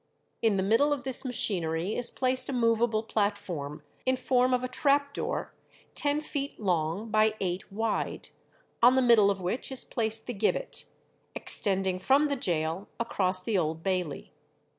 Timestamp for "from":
11.99-12.29